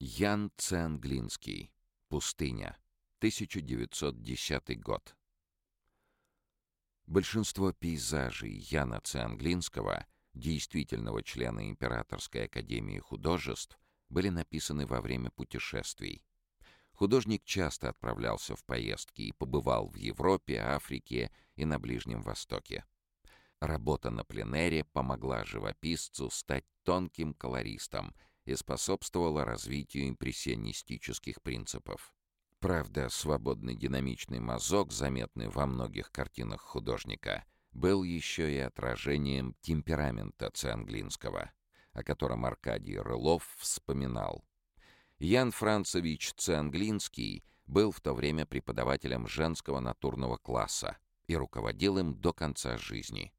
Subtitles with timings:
[0.00, 1.72] Ян Цианглинский.
[2.08, 2.78] Пустыня.
[3.18, 5.16] 1910 год.
[7.06, 13.76] Большинство пейзажей Яна Цианглинского, действительного члена Императорской академии художеств,
[14.08, 16.24] были написаны во время путешествий.
[16.92, 22.84] Художник часто отправлялся в поездки и побывал в Европе, Африке и на Ближнем Востоке.
[23.58, 28.14] Работа на пленэре помогла живописцу стать тонким колористом
[28.48, 32.14] и способствовала развитию импрессионистических принципов.
[32.60, 41.52] Правда, свободный динамичный мазок, заметный во многих картинах художника, был еще и отражением темперамента Цианглинского,
[41.92, 44.42] о котором Аркадий Рылов вспоминал.
[45.18, 50.96] Ян Францевич Цианглинский был в то время преподавателем женского натурного класса
[51.26, 53.34] и руководил им до конца жизни.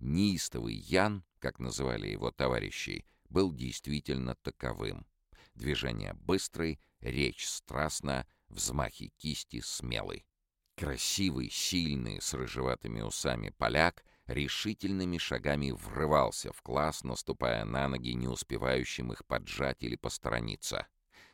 [0.00, 5.06] Неистовый Ян, как называли его товарищи, был действительно таковым.
[5.54, 10.24] Движения быстрые, речь страстна, взмахи кисти смелый.
[10.76, 18.28] Красивый, сильный, с рыжеватыми усами поляк решительными шагами врывался в класс, наступая на ноги, не
[18.28, 20.86] успевающим их поджать или посторониться.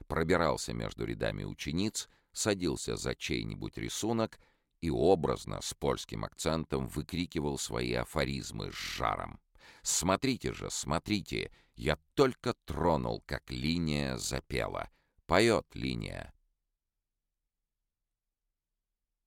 [0.07, 4.39] Пробирался между рядами учениц, садился за чей-нибудь рисунок
[4.81, 9.41] и образно, с польским акцентом, выкрикивал свои афоризмы с жаром.
[9.83, 11.51] «Смотрите же, смотрите!
[11.77, 14.91] Я только тронул, как линия запела.
[15.27, 16.34] Поет линия.